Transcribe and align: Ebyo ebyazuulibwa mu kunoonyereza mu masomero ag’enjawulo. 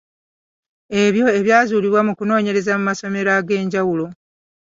Ebyo 1.03 1.25
ebyazuulibwa 1.39 2.01
mu 2.07 2.13
kunoonyereza 2.17 2.71
mu 2.77 2.83
masomero 2.89 3.29
ag’enjawulo. 3.37 4.05